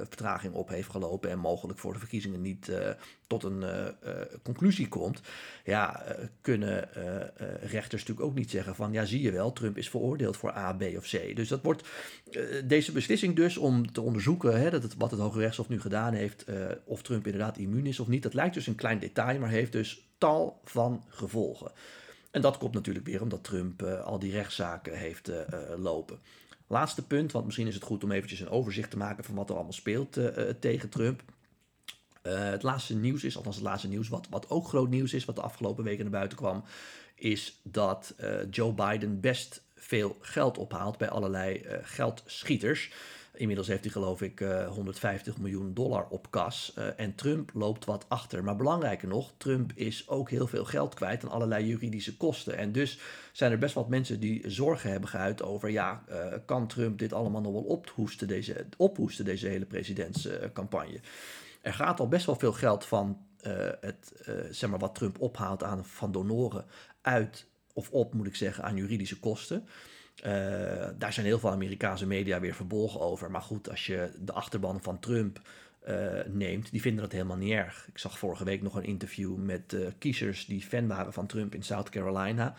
vertraging 0.09 0.55
op 0.55 0.69
heeft 0.69 0.91
gelopen 0.91 1.31
en 1.31 1.39
mogelijk 1.39 1.79
voor 1.79 1.93
de 1.93 1.99
verkiezingen 1.99 2.41
niet 2.41 2.71
tot 3.27 3.43
een 3.43 3.65
conclusie 4.43 4.89
komt, 4.89 5.21
ja, 5.65 6.03
kunnen 6.41 6.89
rechters 7.61 8.01
natuurlijk 8.01 8.27
ook 8.27 8.35
niet 8.35 8.51
zeggen 8.51 8.75
van 8.75 8.93
ja, 8.93 9.05
zie 9.05 9.23
je 9.23 9.33
wel, 9.33 9.53
Trump 9.53 9.77
is 9.77 9.91
veroordeeld 9.91 10.37
voor 10.37 10.57
A, 10.57 10.72
B 10.76 10.83
of 10.97 11.11
C. 11.11 11.37
Dus 11.37 11.49
dat 11.49 11.62
wordt 11.62 11.88
deze 12.64 12.93
beslissing 12.93 13.37
dus 13.37 13.57
om 13.57 13.93
te 13.93 14.00
onderzoeken 14.00 14.61
hè, 14.61 14.71
dat 14.71 14.83
het, 14.83 14.95
wat 14.95 15.11
het 15.11 15.21
Hoge 15.21 15.38
Rechtshof 15.38 15.69
nu 15.69 15.81
gedaan 15.81 16.14
heeft, 16.14 16.45
of 16.85 17.02
Trump 17.02 17.26
inderdaad 17.26 17.59
immuun 17.59 17.87
is 17.87 18.00
of 18.00 18.09
niet. 18.09 18.23
Dat 18.23 18.35
lijkt 18.35 18.55
dus 18.55 18.67
een 18.67 18.75
klein 18.75 18.99
detail, 18.99 19.38
maar 19.38 19.49
heeft 19.49 19.73
dus 19.73 20.09
tal 20.19 20.61
van 20.64 21.05
gevolgen. 21.09 21.73
En 22.31 22.41
dat 22.41 22.59
komt 22.59 22.75
natuurlijk 22.75 23.07
weer 23.07 23.23
omdat 23.23 23.45
Trump 23.45 23.83
uh, 23.83 24.05
al 24.05 24.19
die 24.19 24.33
rechtszaken 24.33 24.99
heeft 24.99 25.31
lopen. 25.76 26.19
Laatste 26.67 27.07
punt, 27.07 27.33
want 27.33 27.45
misschien 27.45 27.67
is 27.67 27.75
het 27.75 27.83
goed 27.83 28.05
om 28.05 28.12
eventjes 28.12 28.41
een 28.41 28.49
overzicht 28.49 28.91
te 28.91 28.97
maken 28.97 29.25
van 29.25 29.35
wat 29.35 29.49
er 29.49 29.55
allemaal 29.55 29.73
speelt 29.73 30.19
tegen 30.61 30.88
Trump. 30.88 31.23
het 32.23 32.62
laatste 32.62 32.97
nieuws 32.97 33.25
is, 33.25 33.37
althans 33.37 33.57
het 33.57 33.64
laatste 33.64 33.88
nieuws, 33.88 34.09
wat, 34.09 34.26
wat 34.31 34.50
ook 34.50 34.69
groot 34.69 34.91
nieuws 34.91 35.12
is, 35.12 35.25
wat 35.25 35.37
de 35.37 35.43
afgelopen 35.43 35.85
weken 35.85 36.02
naar 36.02 36.12
buiten 36.12 36.38
kwam, 36.38 36.64
is 37.14 37.61
dat 37.62 38.14
Joe 38.50 38.73
Biden 38.73 39.21
best 39.21 39.62
veel 39.83 40.17
geld 40.21 40.59
ophaalt 40.59 40.99
bij 40.99 41.09
allerlei 41.09 41.67
geldschieters. 41.83 42.91
Inmiddels 43.35 43.69
heeft 43.69 43.83
hij 43.83 43.93
geloof 43.93 44.23
ik 44.23 44.41
150 44.69 45.35
eh, 45.35 45.41
miljoen 45.41 45.75
dollar 45.75 46.07
op 46.09 46.31
kas. 46.31 46.75
Uh, 46.79 46.85
en 46.97 47.15
Trump 47.15 47.51
loopt 47.55 47.85
wat 47.85 48.05
achter. 48.09 48.45
Maar 48.45 48.57
belangrijker 48.57 49.09
nog, 49.09 49.33
Trump 49.37 49.73
is 49.75 50.09
ook 50.09 50.31
heel 50.31 50.47
veel 50.47 50.65
geld 50.65 50.95
kwijt 50.95 51.25
aan 51.25 51.31
allerlei 51.31 51.67
juridische 51.67 52.17
kosten. 52.17 52.57
En 52.57 52.73
dus 52.73 52.99
zijn 53.33 53.53
er 53.53 53.59
best 53.59 53.75
wat 53.75 53.89
mensen 53.89 54.21
die 54.21 54.51
zorgen 54.51 54.91
hebben 54.91 55.09
geuit 55.09 55.43
over... 55.43 55.71
ja, 55.71 56.05
kan 56.47 56.67
Trump 56.67 56.99
dit 56.99 57.12
allemaal 57.12 57.41
nog 57.41 57.53
wel 57.53 57.62
ophoesten, 57.62 58.29
deze, 58.29 58.67
ophoesten, 58.77 59.25
deze 59.25 59.49
hele 59.49 59.65
presidentscampagne? 59.65 61.01
er 61.62 61.75
gaat 61.75 62.01
al 62.01 62.09
best 62.09 62.27
wel 62.27 62.37
veel 62.37 62.53
geld 62.53 62.85
van 62.85 63.19
het, 63.81 64.12
zeg 64.51 64.71
maar 64.71 64.79
wat 64.79 64.95
Trump 64.95 65.21
ophaalt 65.21 65.62
aan, 65.62 65.85
van 65.85 66.12
donoren 66.12 66.65
uit... 67.01 67.47
of 67.73 67.91
op, 67.91 68.14
moet 68.14 68.26
ik 68.26 68.37
zeggen, 68.37 68.64
aan 68.64 68.76
juridische 68.76 69.19
kosten... 69.19 69.69
Uh, 70.26 70.88
daar 70.99 71.12
zijn 71.12 71.26
heel 71.26 71.38
veel 71.38 71.50
Amerikaanse 71.50 72.07
media 72.07 72.41
weer 72.41 72.55
verbolgen 72.55 73.00
over. 73.00 73.31
Maar 73.31 73.43
goed, 73.43 73.71
als 73.71 73.87
je 73.87 74.11
de 74.21 74.33
achterban 74.33 74.83
van 74.83 74.99
Trump 74.99 75.41
neemt, 76.26 76.71
die 76.71 76.81
vinden 76.81 77.02
dat 77.02 77.12
helemaal 77.12 77.37
niet 77.37 77.52
erg. 77.52 77.88
Ik 77.88 77.99
zag 77.99 78.19
vorige 78.19 78.45
week 78.45 78.62
nog 78.62 78.75
een 78.75 78.85
interview 78.85 79.37
met 79.37 79.76
kiezers 79.99 80.47
die 80.47 80.61
fan 80.61 80.87
waren 80.87 81.12
van 81.12 81.26
Trump 81.26 81.55
in 81.55 81.62
South 81.62 81.88
Carolina 81.88 82.55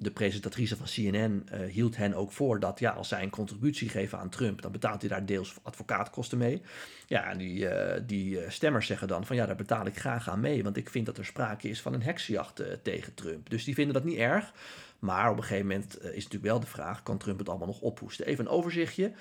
de 0.00 0.10
presentatrice 0.10 0.76
van 0.76 0.86
CNN 0.86 1.48
eh, 1.48 1.60
hield 1.60 1.96
hen 1.96 2.14
ook 2.14 2.32
voor 2.32 2.60
dat 2.60 2.78
ja, 2.78 2.90
als 2.90 3.08
zij 3.08 3.22
een 3.22 3.30
contributie 3.30 3.88
geven 3.88 4.18
aan 4.18 4.28
Trump, 4.28 4.62
dan 4.62 4.72
betaalt 4.72 5.00
hij 5.00 5.10
daar 5.10 5.26
deels 5.26 5.54
advocaatkosten 5.62 6.38
mee. 6.38 6.62
Ja, 7.06 7.30
en 7.30 7.38
die, 7.38 7.58
uh, 7.58 8.00
die 8.06 8.30
uh, 8.30 8.50
stemmers 8.50 8.86
zeggen 8.86 9.08
dan 9.08 9.26
van 9.26 9.36
ja, 9.36 9.46
daar 9.46 9.56
betaal 9.56 9.86
ik 9.86 9.98
graag 9.98 10.28
aan 10.28 10.40
mee, 10.40 10.62
want 10.62 10.76
ik 10.76 10.90
vind 10.90 11.06
dat 11.06 11.18
er 11.18 11.24
sprake 11.24 11.68
is 11.68 11.80
van 11.80 11.94
een 11.94 12.02
heksenjacht 12.02 12.62
tegen 12.82 13.14
Trump. 13.14 13.50
Dus 13.50 13.64
die 13.64 13.74
vinden 13.74 13.94
dat 13.94 14.04
niet 14.04 14.18
erg. 14.18 14.52
Maar 14.98 15.30
op 15.30 15.36
een 15.36 15.42
gegeven 15.42 15.66
moment 15.66 16.02
is 16.02 16.24
natuurlijk 16.24 16.42
wel 16.42 16.60
de 16.60 16.66
vraag, 16.66 17.02
kan 17.02 17.18
Trump 17.18 17.38
het 17.38 17.48
allemaal 17.48 17.66
nog 17.66 17.80
ophoesten? 17.80 18.26
Even 18.26 18.44
een 18.44 18.50
overzichtje. 18.50 19.12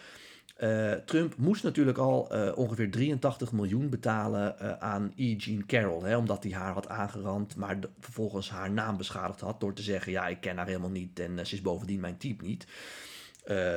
Uh, 0.59 0.91
Trump 0.91 1.37
moest 1.37 1.63
natuurlijk 1.63 1.97
al 1.97 2.35
uh, 2.35 2.57
ongeveer 2.57 2.91
83 2.91 3.51
miljoen 3.51 3.89
betalen 3.89 4.55
uh, 4.61 4.71
aan 4.71 5.13
E. 5.15 5.35
Jean 5.35 5.65
Carroll. 5.65 6.03
Hè, 6.03 6.17
omdat 6.17 6.43
hij 6.43 6.51
haar 6.51 6.73
had 6.73 6.89
aangerand, 6.89 7.55
maar 7.55 7.77
vervolgens 7.99 8.49
haar 8.49 8.71
naam 8.71 8.97
beschadigd 8.97 9.39
had. 9.39 9.59
Door 9.59 9.73
te 9.73 9.81
zeggen: 9.81 10.11
Ja, 10.11 10.27
ik 10.27 10.41
ken 10.41 10.57
haar 10.57 10.67
helemaal 10.67 10.89
niet 10.89 11.19
en 11.19 11.45
ze 11.45 11.55
is 11.55 11.61
bovendien 11.61 11.99
mijn 11.99 12.17
type 12.17 12.43
niet. 12.43 12.67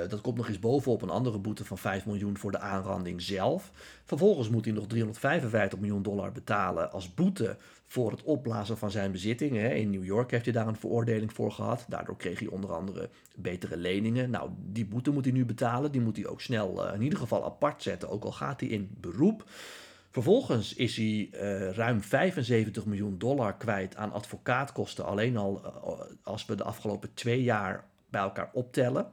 Dat 0.08 0.20
komt 0.20 0.36
nog 0.36 0.48
eens 0.48 0.58
bovenop 0.58 1.02
een 1.02 1.10
andere 1.10 1.38
boete 1.38 1.64
van 1.64 1.78
5 1.78 2.06
miljoen 2.06 2.38
voor 2.38 2.50
de 2.50 2.58
aanranding 2.58 3.22
zelf. 3.22 3.70
Vervolgens 4.04 4.48
moet 4.48 4.64
hij 4.64 4.74
nog 4.74 4.86
355 4.86 5.78
miljoen 5.78 6.02
dollar 6.02 6.32
betalen 6.32 6.92
als 6.92 7.14
boete 7.14 7.56
voor 7.90 8.10
het 8.10 8.22
opblazen 8.22 8.78
van 8.78 8.90
zijn 8.90 9.12
bezittingen. 9.12 9.76
In 9.76 9.90
New 9.90 10.04
York 10.04 10.30
heeft 10.30 10.44
hij 10.44 10.54
daar 10.54 10.66
een 10.66 10.76
veroordeling 10.76 11.32
voor 11.32 11.52
gehad. 11.52 11.84
Daardoor 11.88 12.16
kreeg 12.16 12.38
hij 12.38 12.48
onder 12.48 12.72
andere 12.72 13.08
betere 13.36 13.76
leningen. 13.76 14.30
Nou, 14.30 14.50
die 14.56 14.86
boete 14.86 15.10
moet 15.10 15.24
hij 15.24 15.34
nu 15.34 15.44
betalen. 15.44 15.92
Die 15.92 16.00
moet 16.00 16.16
hij 16.16 16.26
ook 16.26 16.40
snel 16.40 16.86
uh, 16.86 16.94
in 16.94 17.02
ieder 17.02 17.18
geval 17.18 17.44
apart 17.44 17.82
zetten, 17.82 18.08
ook 18.08 18.24
al 18.24 18.32
gaat 18.32 18.60
hij 18.60 18.68
in 18.68 18.90
beroep. 19.00 19.44
Vervolgens 20.10 20.74
is 20.74 20.96
hij 20.96 21.30
uh, 21.32 21.70
ruim 21.70 22.02
75 22.02 22.86
miljoen 22.86 23.18
dollar 23.18 23.56
kwijt 23.56 23.96
aan 23.96 24.12
advocaatkosten. 24.12 25.04
Alleen 25.04 25.36
al 25.36 25.60
als 26.22 26.46
we 26.46 26.54
de 26.54 26.64
afgelopen 26.64 27.14
twee 27.14 27.42
jaar 27.42 27.84
bij 28.08 28.20
elkaar 28.20 28.50
optellen. 28.52 29.10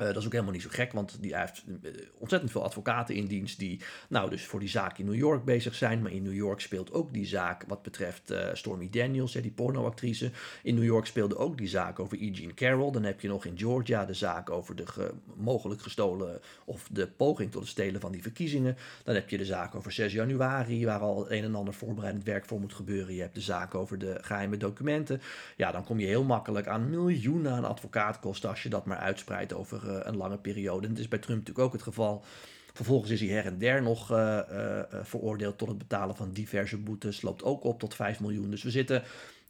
Uh, 0.00 0.06
dat 0.06 0.16
is 0.16 0.24
ook 0.24 0.32
helemaal 0.32 0.52
niet 0.52 0.62
zo 0.62 0.68
gek, 0.72 0.92
want 0.92 1.16
die 1.20 1.36
heeft 1.36 1.64
uh, 1.82 1.90
ontzettend 2.18 2.52
veel 2.52 2.64
advocaten 2.64 3.14
in 3.14 3.26
dienst 3.26 3.58
die 3.58 3.80
nou 4.08 4.30
dus 4.30 4.44
voor 4.46 4.60
die 4.60 4.68
zaak 4.68 4.98
in 4.98 5.04
New 5.04 5.14
York 5.14 5.44
bezig 5.44 5.74
zijn. 5.74 6.02
Maar 6.02 6.12
in 6.12 6.22
New 6.22 6.34
York 6.34 6.60
speelt 6.60 6.92
ook 6.92 7.12
die 7.12 7.26
zaak 7.26 7.64
wat 7.66 7.82
betreft 7.82 8.30
uh, 8.30 8.46
Stormy 8.52 8.88
Daniels, 8.90 9.34
hè, 9.34 9.40
die 9.40 9.50
pornoactrice. 9.50 10.30
In 10.62 10.74
New 10.74 10.84
York 10.84 11.06
speelde 11.06 11.36
ook 11.36 11.58
die 11.58 11.68
zaak 11.68 11.98
over 11.98 12.22
E. 12.22 12.30
Jean 12.30 12.54
Carroll. 12.54 12.92
Dan 12.92 13.02
heb 13.02 13.20
je 13.20 13.28
nog 13.28 13.44
in 13.44 13.58
Georgia 13.58 14.04
de 14.04 14.14
zaak 14.14 14.50
over 14.50 14.76
de 14.76 14.86
ge 14.86 15.14
mogelijk 15.36 15.82
gestolen 15.82 16.40
of 16.64 16.88
de 16.92 17.06
poging 17.08 17.50
tot 17.50 17.60
het 17.60 17.70
stelen 17.70 18.00
van 18.00 18.12
die 18.12 18.22
verkiezingen. 18.22 18.76
Dan 19.04 19.14
heb 19.14 19.28
je 19.30 19.38
de 19.38 19.44
zaak 19.44 19.74
over 19.74 19.92
6 19.92 20.12
januari, 20.12 20.84
waar 20.84 21.00
al 21.00 21.32
een 21.32 21.44
en 21.44 21.54
ander 21.54 21.74
voorbereidend 21.74 22.24
werk 22.24 22.46
voor 22.46 22.60
moet 22.60 22.74
gebeuren. 22.74 23.14
Je 23.14 23.20
hebt 23.20 23.34
de 23.34 23.40
zaak 23.40 23.74
over 23.74 23.98
de 23.98 24.18
geheime 24.20 24.56
documenten. 24.56 25.20
Ja, 25.56 25.72
dan 25.72 25.84
kom 25.84 26.00
je 26.00 26.06
heel 26.06 26.24
makkelijk 26.24 26.66
aan 26.66 26.90
miljoenen 26.90 27.52
aan 27.52 27.64
advocaatkosten 27.64 28.48
als 28.48 28.62
je 28.62 28.68
dat 28.68 28.86
maar 28.86 28.98
uitspreidt 28.98 29.52
over 29.52 29.89
eh, 29.90 30.06
een 30.06 30.16
lange 30.16 30.38
periode. 30.38 30.86
En 30.86 30.92
dat 30.92 31.02
is 31.02 31.08
bij 31.08 31.18
Trump 31.18 31.38
natuurlijk 31.38 31.66
ook 31.66 31.72
het 31.72 31.82
geval. 31.82 32.24
Vervolgens 32.72 33.10
is 33.10 33.20
hij 33.20 33.28
her 33.28 33.46
en 33.46 33.58
der 33.58 33.82
nog 33.82 34.12
uh, 34.12 34.40
uh, 34.50 34.80
veroordeeld 35.02 35.58
tot 35.58 35.68
het 35.68 35.78
betalen 35.78 36.16
van 36.16 36.32
diverse 36.32 36.78
boetes. 36.78 37.22
Loopt 37.22 37.42
ook 37.42 37.64
op 37.64 37.78
tot 37.78 37.94
5 37.94 38.20
miljoen. 38.20 38.50
Dus 38.50 38.62
we 38.62 38.70
zitten 38.70 39.02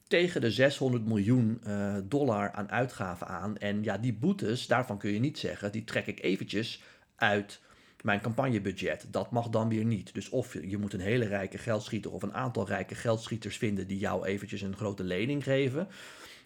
tegen 0.09 0.41
de 0.41 0.51
600 0.51 1.07
miljoen 1.07 1.61
dollar 2.05 2.53
aan 2.53 2.71
uitgaven 2.71 3.27
aan. 3.27 3.57
En 3.57 3.83
ja, 3.83 3.99
die 3.99 4.13
boetes, 4.13 4.67
daarvan 4.67 4.99
kun 4.99 5.11
je 5.11 5.19
niet 5.19 5.39
zeggen, 5.39 5.73
die 5.73 5.85
trek 5.85 6.07
ik 6.07 6.23
eventjes 6.23 6.83
uit 7.17 7.61
mijn 8.03 8.21
campagnebudget. 8.21 9.07
Dat 9.11 9.31
mag 9.31 9.49
dan 9.49 9.69
weer 9.69 9.85
niet. 9.85 10.15
Dus 10.15 10.29
of 10.29 10.53
je, 10.53 10.69
je 10.69 10.79
moet 10.79 10.93
een 10.93 11.01
hele 11.01 11.27
rijke 11.27 11.59
geldschieter 11.59 12.13
of 12.13 12.23
een 12.23 12.35
aantal 12.35 12.67
rijke 12.67 12.95
geldschieters 12.95 13.57
vinden 13.57 13.87
die 13.87 13.99
jou 13.99 14.27
eventjes 14.27 14.61
een 14.61 14.77
grote 14.77 15.05
lening 15.05 15.45
geven. 15.45 15.89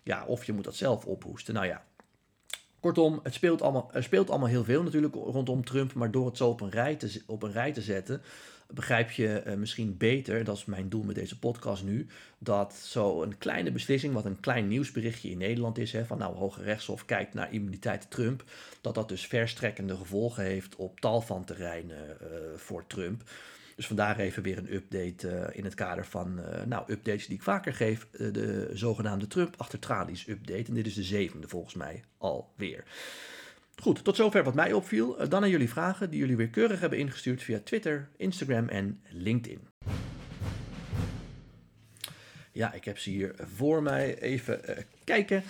Ja, 0.02 0.24
of 0.24 0.44
je 0.44 0.52
moet 0.52 0.64
dat 0.64 0.76
zelf 0.76 1.04
ophoesten. 1.04 1.54
Nou 1.54 1.66
ja, 1.66 1.84
Kortom, 2.84 3.20
het 3.22 3.34
speelt 3.34 3.62
allemaal, 3.62 3.90
er 3.92 4.02
speelt 4.02 4.30
allemaal 4.30 4.48
heel 4.48 4.64
veel 4.64 4.82
natuurlijk 4.82 5.14
rondom 5.14 5.64
Trump, 5.64 5.94
maar 5.94 6.10
door 6.10 6.26
het 6.26 6.36
zo 6.36 6.48
op 6.48 6.60
een 6.60 6.70
rij 6.70 6.96
te, 6.96 7.22
op 7.26 7.42
een 7.42 7.52
rij 7.52 7.72
te 7.72 7.82
zetten, 7.82 8.22
begrijp 8.66 9.10
je 9.10 9.42
uh, 9.46 9.54
misschien 9.54 9.96
beter, 9.96 10.44
dat 10.44 10.56
is 10.56 10.64
mijn 10.64 10.88
doel 10.88 11.02
met 11.02 11.14
deze 11.14 11.38
podcast 11.38 11.84
nu, 11.84 12.06
dat 12.38 12.74
zo 12.74 13.22
een 13.22 13.38
kleine 13.38 13.72
beslissing, 13.72 14.14
wat 14.14 14.24
een 14.24 14.40
klein 14.40 14.68
nieuwsberichtje 14.68 15.30
in 15.30 15.38
Nederland 15.38 15.78
is, 15.78 15.92
hè, 15.92 16.04
van 16.04 16.18
nou, 16.18 16.36
Hoge 16.36 16.62
Rechtshof 16.62 17.04
kijkt 17.04 17.34
naar 17.34 17.52
immuniteit 17.52 18.10
Trump, 18.10 18.44
dat 18.80 18.94
dat 18.94 19.08
dus 19.08 19.26
verstrekkende 19.26 19.96
gevolgen 19.96 20.44
heeft 20.44 20.76
op 20.76 21.00
tal 21.00 21.20
van 21.20 21.44
terreinen 21.44 22.16
uh, 22.22 22.28
voor 22.56 22.86
Trump. 22.86 23.22
Dus 23.75 23.87
vandaar 23.87 24.19
even 24.19 24.43
weer 24.43 24.59
een 24.59 24.75
update 24.75 25.28
uh, 25.28 25.57
in 25.57 25.64
het 25.64 25.75
kader 25.75 26.07
van 26.07 26.38
uh, 26.38 26.62
nou, 26.64 26.93
updates 26.93 27.26
die 27.26 27.37
ik 27.37 27.43
vaker 27.43 27.75
geef. 27.75 28.07
Uh, 28.12 28.33
de 28.33 28.71
zogenaamde 28.73 29.26
Trump 29.26 29.54
achter 29.57 29.78
tralies 29.78 30.28
update. 30.28 30.64
En 30.69 30.75
dit 30.75 30.87
is 30.87 30.95
de 30.95 31.02
zevende 31.02 31.49
volgens 31.49 31.75
mij 31.75 32.02
alweer. 32.19 32.85
Goed, 33.76 34.04
tot 34.04 34.16
zover 34.16 34.45
wat 34.45 34.54
mij 34.54 34.73
opviel. 34.73 35.28
dan 35.28 35.43
aan 35.43 35.50
jullie 35.50 35.69
vragen 35.69 36.11
die 36.11 36.19
jullie 36.19 36.37
weer 36.37 36.49
keurig 36.49 36.81
hebben 36.81 36.99
ingestuurd 36.99 37.43
via 37.43 37.61
Twitter, 37.64 38.09
Instagram 38.16 38.69
en 38.69 39.00
LinkedIn. 39.09 39.69
Ja, 42.52 42.73
ik 42.73 42.85
heb 42.85 42.99
ze 42.99 43.11
hier 43.11 43.35
voor 43.38 43.83
mij. 43.83 44.19
Even 44.19 44.61
kijken. 45.04 45.43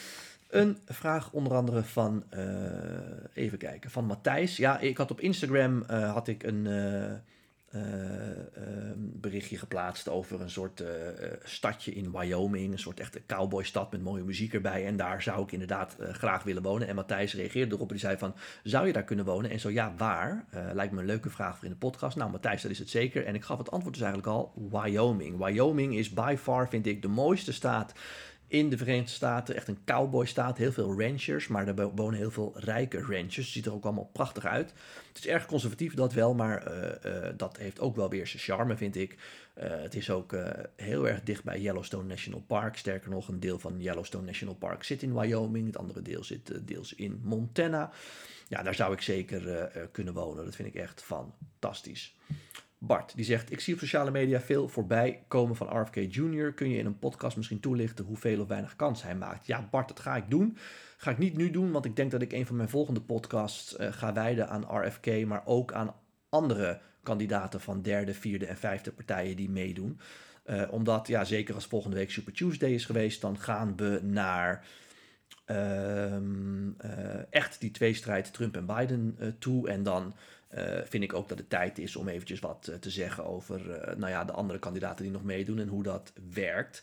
Een 0.48 0.78
vraag 0.86 1.32
onder 1.32 1.52
andere 1.52 1.82
van, 1.82 2.24
even 3.34 3.58
kijken, 3.58 3.90
van 3.90 4.04
Matthijs. 4.04 4.56
Ja, 4.56 4.78
ik 4.78 4.96
had 4.96 5.10
op 5.10 5.20
Instagram 5.20 5.82
had 5.88 6.28
ik 6.28 6.42
een 6.42 6.66
berichtje 8.96 9.58
geplaatst 9.58 10.08
over 10.08 10.40
een 10.40 10.50
soort 10.50 10.80
uh, 10.80 10.88
stadje 11.42 11.92
in 11.92 12.12
Wyoming. 12.12 12.72
Een 12.72 12.78
soort 12.78 13.00
echte 13.00 13.22
cowboystad 13.26 13.92
met 13.92 14.02
mooie 14.02 14.24
muziek 14.24 14.54
erbij. 14.54 14.86
En 14.86 14.96
daar 14.96 15.22
zou 15.22 15.42
ik 15.42 15.52
inderdaad 15.52 15.96
graag 15.98 16.42
willen 16.42 16.62
wonen. 16.62 16.88
En 16.88 16.94
Matthijs 16.94 17.34
reageerde 17.34 17.74
erop 17.74 17.88
en 17.88 17.96
die 17.96 18.04
zei 18.04 18.18
van, 18.18 18.34
zou 18.62 18.86
je 18.86 18.92
daar 18.92 19.04
kunnen 19.04 19.24
wonen? 19.24 19.50
En 19.50 19.60
zo, 19.60 19.70
ja, 19.70 19.94
waar? 19.96 20.44
lijkt 20.72 20.92
me 20.92 21.00
een 21.00 21.06
leuke 21.06 21.30
vraag 21.30 21.54
voor 21.54 21.64
in 21.64 21.70
de 21.70 21.76
podcast. 21.76 22.16
Nou, 22.16 22.30
Matthijs, 22.30 22.62
dat 22.62 22.70
is 22.70 22.78
het 22.78 22.90
zeker. 22.90 23.24
En 23.24 23.34
ik 23.34 23.44
gaf 23.44 23.58
het 23.58 23.70
antwoord 23.70 23.94
dus 23.94 24.04
eigenlijk 24.04 24.32
al, 24.36 24.52
Wyoming. 24.70 25.44
Wyoming 25.44 25.94
is 25.94 26.10
by 26.10 26.36
far, 26.38 26.68
vind 26.68 26.86
ik, 26.86 27.02
de 27.02 27.08
mooiste 27.08 27.52
staat 27.52 27.92
in 28.46 28.70
de 28.70 28.76
Verenigde 28.76 29.10
Staten. 29.10 29.54
Echt 29.54 29.68
een 29.68 29.84
cowboy-staat. 29.84 30.58
Heel 30.58 30.72
veel 30.72 31.00
ranchers, 31.00 31.48
maar 31.48 31.68
er 31.68 31.90
wonen 31.90 32.18
heel 32.18 32.30
veel 32.30 32.52
rijke 32.56 33.00
ranchers. 33.00 33.52
Ziet 33.52 33.66
er 33.66 33.72
ook 33.72 33.84
allemaal 33.84 34.10
prachtig 34.12 34.44
uit. 34.44 34.72
Het 35.08 35.18
is 35.18 35.26
erg 35.26 35.46
conservatief, 35.46 35.94
dat 35.94 36.12
wel, 36.12 36.34
maar 36.34 36.72
uh, 36.72 36.88
uh, 37.04 37.28
dat 37.36 37.56
heeft 37.56 37.80
ook 37.80 37.96
wel 37.96 38.10
weer 38.10 38.26
zijn 38.26 38.42
charme, 38.42 38.76
vind 38.76 38.96
ik. 38.96 39.16
Uh, 39.58 39.64
het 39.68 39.94
is 39.94 40.10
ook 40.10 40.36
heel 40.76 41.08
erg 41.08 41.22
dicht 41.22 41.44
bij 41.44 41.60
Yellowstone 41.60 42.08
National 42.08 42.40
Park. 42.40 42.76
Sterker 42.76 43.10
nog, 43.10 43.28
een 43.28 43.40
deel 43.40 43.58
van 43.58 43.80
Yellowstone 43.80 44.24
National 44.24 44.54
Park 44.54 44.84
zit 44.84 45.02
in 45.02 45.14
Wyoming. 45.14 45.66
Het 45.66 45.76
andere 45.76 46.02
deel 46.02 46.24
zit 46.24 46.66
deels 46.66 46.94
in 46.94 47.20
Montana. 47.22 47.90
Ja, 48.48 48.62
daar 48.62 48.74
zou 48.74 48.92
ik 48.92 49.00
zeker 49.00 49.70
kunnen 49.92 50.14
wonen. 50.14 50.44
Dat 50.44 50.56
vind 50.56 50.68
ik 50.68 50.74
echt 50.74 51.02
fantastisch. 51.02 52.14
Bart, 52.86 53.16
die 53.16 53.24
zegt: 53.24 53.52
Ik 53.52 53.60
zie 53.60 53.74
op 53.74 53.80
sociale 53.80 54.10
media 54.10 54.40
veel 54.40 54.68
voorbij 54.68 55.24
komen 55.28 55.56
van 55.56 55.80
RFK 55.80 55.94
Jr. 55.94 56.52
Kun 56.52 56.70
je 56.70 56.78
in 56.78 56.86
een 56.86 56.98
podcast 56.98 57.36
misschien 57.36 57.60
toelichten 57.60 58.04
hoeveel 58.04 58.40
of 58.40 58.48
weinig 58.48 58.76
kans 58.76 59.02
hij 59.02 59.14
maakt? 59.14 59.46
Ja, 59.46 59.68
Bart, 59.70 59.88
dat 59.88 60.00
ga 60.00 60.16
ik 60.16 60.30
doen. 60.30 60.56
Ga 60.96 61.10
ik 61.10 61.18
niet 61.18 61.36
nu 61.36 61.50
doen, 61.50 61.70
want 61.70 61.84
ik 61.84 61.96
denk 61.96 62.10
dat 62.10 62.22
ik 62.22 62.32
een 62.32 62.46
van 62.46 62.56
mijn 62.56 62.68
volgende 62.68 63.00
podcasts 63.00 63.78
uh, 63.78 63.92
ga 63.92 64.12
wijden 64.12 64.48
aan 64.48 64.84
RFK, 64.84 65.26
maar 65.26 65.42
ook 65.44 65.72
aan 65.72 65.94
andere 66.28 66.80
kandidaten 67.02 67.60
van 67.60 67.82
derde, 67.82 68.14
vierde 68.14 68.46
en 68.46 68.56
vijfde 68.56 68.92
partijen 68.92 69.36
die 69.36 69.50
meedoen. 69.50 70.00
Uh, 70.46 70.62
omdat, 70.70 71.06
ja, 71.06 71.24
zeker 71.24 71.54
als 71.54 71.66
volgende 71.66 71.96
week 71.96 72.10
Super 72.10 72.32
Tuesday 72.32 72.70
is 72.70 72.84
geweest, 72.84 73.20
dan 73.20 73.38
gaan 73.38 73.76
we 73.76 74.00
naar 74.02 74.66
uh, 75.46 77.32
echt 77.32 77.60
die 77.60 77.70
tweestrijd 77.70 78.32
Trump 78.32 78.56
en 78.56 78.66
Biden 78.66 79.36
toe. 79.38 79.68
En 79.68 79.82
dan 79.82 80.14
vind 80.84 81.02
ik 81.02 81.14
ook 81.14 81.28
dat 81.28 81.38
het 81.38 81.50
tijd 81.50 81.78
is 81.78 81.96
om 81.96 82.08
eventjes 82.08 82.40
wat 82.40 82.68
uh, 82.70 82.76
te 82.76 82.90
zeggen 82.90 83.24
over 83.24 83.60
uh, 83.60 83.96
nou 83.96 84.10
ja, 84.10 84.24
de 84.24 84.32
andere 84.32 84.58
kandidaten 84.58 85.04
die 85.04 85.12
nog 85.12 85.24
meedoen 85.24 85.58
en 85.58 85.68
hoe 85.68 85.82
dat 85.82 86.12
werkt. 86.32 86.82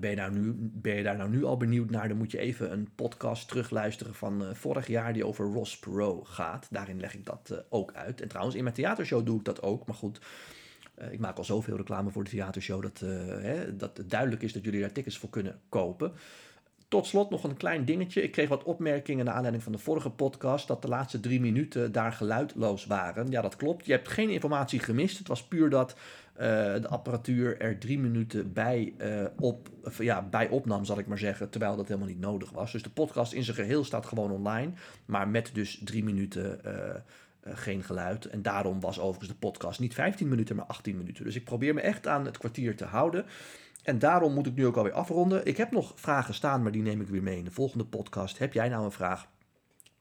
ben, 0.00 0.10
je 0.10 0.16
nou 0.16 0.32
nu, 0.32 0.54
ben 0.58 0.94
je 0.94 1.02
daar 1.02 1.16
nou 1.16 1.30
nu 1.30 1.44
al 1.44 1.56
benieuwd 1.56 1.90
naar, 1.90 2.08
dan 2.08 2.16
moet 2.16 2.30
je 2.30 2.38
even 2.38 2.72
een 2.72 2.88
podcast 2.94 3.48
terugluisteren 3.48 4.14
van 4.14 4.56
vorig 4.56 4.86
jaar 4.86 5.12
die 5.12 5.26
over 5.26 5.46
Ross 5.46 5.78
Perot 5.78 6.28
gaat. 6.28 6.66
Daarin 6.70 7.00
leg 7.00 7.14
ik 7.14 7.26
dat 7.26 7.64
ook 7.68 7.92
uit. 7.92 8.20
En 8.20 8.28
trouwens, 8.28 8.56
in 8.56 8.62
mijn 8.62 8.74
theatershow 8.74 9.26
doe 9.26 9.38
ik 9.38 9.44
dat 9.44 9.62
ook, 9.62 9.86
maar 9.86 9.96
goed... 9.96 10.20
ik 11.10 11.18
maak 11.18 11.36
al 11.36 11.44
zoveel 11.44 11.76
reclame 11.76 12.10
voor 12.10 12.24
de 12.24 12.30
theatershow 12.30 12.82
dat, 12.82 12.98
hè, 13.40 13.76
dat 13.76 13.96
het 13.96 14.10
duidelijk 14.10 14.42
is 14.42 14.52
dat 14.52 14.64
jullie 14.64 14.80
daar 14.80 14.92
tickets 14.92 15.18
voor 15.18 15.30
kunnen 15.30 15.60
kopen. 15.68 16.12
Tot 16.92 17.06
slot 17.06 17.30
nog 17.30 17.44
een 17.44 17.56
klein 17.56 17.84
dingetje. 17.84 18.22
Ik 18.22 18.32
kreeg 18.32 18.48
wat 18.48 18.62
opmerkingen 18.62 19.24
naar 19.24 19.34
aanleiding 19.34 19.64
van 19.64 19.72
de 19.72 19.78
vorige 19.78 20.10
podcast 20.10 20.68
dat 20.68 20.82
de 20.82 20.88
laatste 20.88 21.20
drie 21.20 21.40
minuten 21.40 21.92
daar 21.92 22.12
geluidloos 22.12 22.86
waren. 22.86 23.30
Ja, 23.30 23.40
dat 23.40 23.56
klopt. 23.56 23.86
Je 23.86 23.92
hebt 23.92 24.08
geen 24.08 24.30
informatie 24.30 24.78
gemist. 24.78 25.18
Het 25.18 25.28
was 25.28 25.44
puur 25.44 25.70
dat 25.70 25.90
uh, 25.92 26.38
de 26.74 26.88
apparatuur 26.88 27.60
er 27.60 27.78
drie 27.78 27.98
minuten 27.98 28.52
bij, 28.52 28.94
uh, 28.98 29.24
op, 29.38 29.68
ja, 29.98 30.22
bij 30.22 30.48
opnam, 30.48 30.84
zal 30.84 30.98
ik 30.98 31.06
maar 31.06 31.18
zeggen, 31.18 31.50
terwijl 31.50 31.76
dat 31.76 31.88
helemaal 31.88 32.08
niet 32.08 32.20
nodig 32.20 32.50
was. 32.50 32.72
Dus 32.72 32.82
de 32.82 32.90
podcast 32.90 33.32
in 33.32 33.44
zijn 33.44 33.56
geheel 33.56 33.84
staat 33.84 34.06
gewoon 34.06 34.30
online, 34.30 34.72
maar 35.04 35.28
met 35.28 35.50
dus 35.52 35.80
drie 35.84 36.04
minuten 36.04 36.64
eh, 36.64 37.00
geen 37.44 37.82
geluid. 37.82 38.26
En 38.26 38.42
daarom 38.42 38.80
was 38.80 38.98
overigens 38.98 39.30
de 39.30 39.46
podcast 39.46 39.80
niet 39.80 39.94
15 39.94 40.28
minuten, 40.28 40.56
maar 40.56 40.64
18 40.64 40.96
minuten. 40.96 41.24
Dus 41.24 41.36
ik 41.36 41.44
probeer 41.44 41.74
me 41.74 41.80
echt 41.80 42.06
aan 42.06 42.24
het 42.24 42.38
kwartier 42.38 42.76
te 42.76 42.84
houden. 42.84 43.24
En 43.82 43.98
daarom 43.98 44.34
moet 44.34 44.46
ik 44.46 44.54
nu 44.54 44.66
ook 44.66 44.76
alweer 44.76 44.92
afronden. 44.92 45.46
Ik 45.46 45.56
heb 45.56 45.70
nog 45.70 45.92
vragen 45.94 46.34
staan, 46.34 46.62
maar 46.62 46.72
die 46.72 46.82
neem 46.82 47.00
ik 47.00 47.08
weer 47.08 47.22
mee 47.22 47.38
in 47.38 47.44
de 47.44 47.50
volgende 47.50 47.84
podcast. 47.84 48.38
Heb 48.38 48.52
jij 48.52 48.68
nou 48.68 48.84
een 48.84 48.92
vraag? 48.92 49.28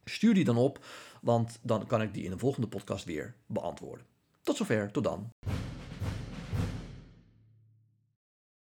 Stuur 0.05 0.33
die 0.33 0.43
dan 0.43 0.57
op, 0.57 0.85
want 1.21 1.59
dan 1.61 1.87
kan 1.87 2.01
ik 2.01 2.13
die 2.13 2.23
in 2.23 2.31
de 2.31 2.37
volgende 2.37 2.67
podcast 2.67 3.05
weer 3.05 3.35
beantwoorden. 3.45 4.05
Tot 4.41 4.57
zover, 4.57 4.91
tot 4.91 5.03
dan. 5.03 5.29